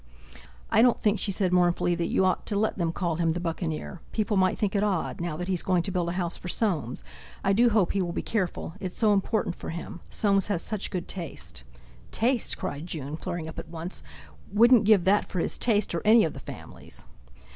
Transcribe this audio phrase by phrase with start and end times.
[0.71, 3.39] "I don't think," she said mournfully, "that you ought to let them call him 'The
[3.39, 6.47] Buccaneer'; people might think it odd, now that he's going to build a house for
[6.47, 7.03] Soames.
[7.43, 9.99] I do hope he will be careful; it's so important for him.
[10.09, 11.61] Soames has such good taste!"
[12.09, 14.01] "Taste!" cried June, flaring up at once;
[14.51, 17.05] "wouldn't give that for his taste, or any of the family's!"